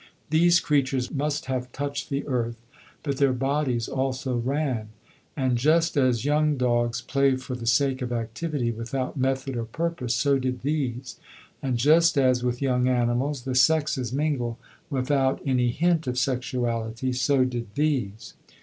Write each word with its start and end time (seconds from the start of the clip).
These 0.31 0.59
creatures 0.59 1.11
must 1.11 1.45
have 1.45 1.71
touched 1.71 2.09
the 2.09 2.27
earth, 2.27 2.59
but 3.03 3.17
their 3.17 3.33
bodies 3.33 3.87
also 3.87 4.35
ran. 4.35 4.87
And 5.37 5.59
just 5.59 5.95
as 5.95 6.25
young 6.25 6.57
dogs 6.57 7.01
play 7.03 7.35
for 7.35 7.53
the 7.55 7.67
sake 7.67 8.01
of 8.01 8.11
activity, 8.11 8.71
without 8.71 9.15
method 9.15 9.55
or 9.55 9.65
purpose, 9.65 10.15
so 10.15 10.39
did 10.39 10.63
these; 10.63 11.19
and 11.61 11.77
just 11.77 12.17
as 12.17 12.43
with 12.43 12.63
young 12.63 12.87
animals 12.87 13.43
the 13.43 13.53
sexes 13.53 14.11
mingle 14.11 14.57
without 14.89 15.39
any 15.45 15.69
hint 15.69 16.07
of 16.07 16.17
sexuality, 16.17 17.13
so 17.13 17.45
did 17.45 17.67
these. 17.75 18.33